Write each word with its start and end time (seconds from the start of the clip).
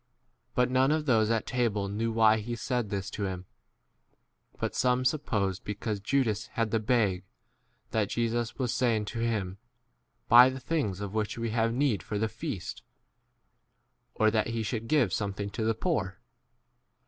But 0.55 0.71
none 0.71 0.89
of 0.89 1.05
those 1.05 1.29
at 1.29 1.45
table 1.45 1.87
knew 1.87 2.11
why 2.11 2.37
he 2.37 2.55
said 2.55 2.85
29 2.89 2.89
this 2.99 3.11
to 3.11 3.25
him; 3.25 3.45
but 4.59 4.73
some 4.73 5.05
supposed 5.05 5.63
because 5.63 5.99
Judas 5.99 6.47
had 6.47 6.71
the 6.71 6.79
bag 6.79 7.23
that 7.91 8.09
Jesus 8.09 8.57
was 8.57 8.73
saying 8.73 9.05
to 9.05 9.19
him, 9.19 9.59
Buy 10.27 10.49
the 10.49 10.59
things 10.59 11.01
of 11.01 11.13
which 11.13 11.37
we 11.37 11.51
have 11.51 11.71
need 11.71 12.01
for 12.01 12.17
the 12.17 12.27
feast; 12.27 12.81
or 14.15 14.31
that 14.31 14.47
he 14.47 14.63
should 14.63 14.87
give 14.87 15.09
30 15.11 15.13
something 15.13 15.49
to 15.51 15.63
the 15.63 15.75
poor. 15.75 16.17